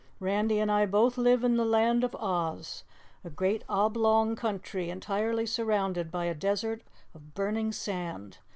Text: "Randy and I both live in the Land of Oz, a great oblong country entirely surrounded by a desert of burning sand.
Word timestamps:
"Randy 0.19 0.57
and 0.57 0.71
I 0.71 0.87
both 0.87 1.15
live 1.15 1.43
in 1.43 1.57
the 1.57 1.63
Land 1.63 2.03
of 2.03 2.15
Oz, 2.15 2.83
a 3.23 3.29
great 3.29 3.63
oblong 3.69 4.35
country 4.35 4.89
entirely 4.89 5.45
surrounded 5.45 6.09
by 6.09 6.25
a 6.25 6.33
desert 6.33 6.81
of 7.13 7.35
burning 7.35 7.71
sand. 7.71 8.39